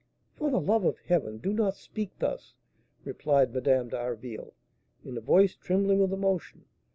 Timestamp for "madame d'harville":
3.53-4.55